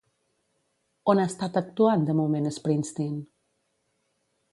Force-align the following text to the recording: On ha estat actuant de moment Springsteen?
On 1.13 1.19
ha 1.19 1.25
estat 1.31 1.59
actuant 1.61 2.07
de 2.07 2.15
moment 2.21 2.47
Springsteen? 2.57 3.21